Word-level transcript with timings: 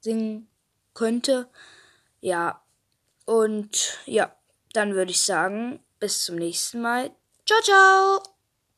singen 0.00 0.48
könnte. 0.94 1.48
Ja, 2.20 2.62
und 3.24 3.98
ja, 4.06 4.34
dann 4.72 4.94
würde 4.94 5.10
ich 5.10 5.22
sagen, 5.22 5.80
bis 5.98 6.24
zum 6.24 6.36
nächsten 6.36 6.80
Mal. 6.80 7.10
Ciao, 7.44 7.60
ciao! 7.62 8.35